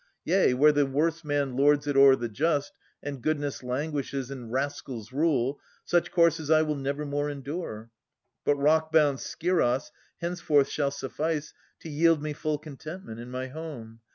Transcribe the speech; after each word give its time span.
Yea, 0.25 0.55
where 0.55 0.71
the 0.71 0.83
worse 0.87 1.23
man 1.23 1.55
lords 1.55 1.85
it 1.85 1.95
o'er 1.95 2.15
the 2.15 2.27
just, 2.27 2.73
And 3.03 3.21
goodness 3.21 3.61
languishes 3.61 4.31
and 4.31 4.51
rascals 4.51 5.13
rule,— 5.13 5.59
Such 5.93 6.11
courses 6.11 6.49
I 6.49 6.63
will 6.63 6.75
nevermore 6.75 7.29
endure. 7.29 7.91
But 8.43 8.55
rock 8.55 8.91
bound 8.91 9.19
Scyros 9.19 9.91
henceforth 10.19 10.69
shall 10.69 10.89
suffice 10.89 11.53
To 11.81 11.89
yield 11.89 12.19
me 12.19 12.33
full 12.33 12.57
contentment 12.57 13.19
in 13.19 13.29
my 13.29 13.49
home. 13.49 13.99